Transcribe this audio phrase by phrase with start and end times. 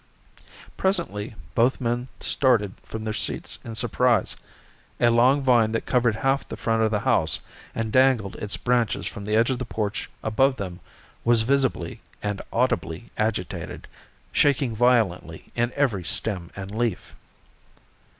[0.77, 4.35] Presently both men started from their seats in surprise:
[4.99, 7.39] a long vine that covered half the front of the house
[7.75, 10.79] and dangled its branches from the edge of the porch above them
[11.23, 13.87] was visibly and audibly agitated,
[14.31, 17.13] shaking violently in every stem and leaf.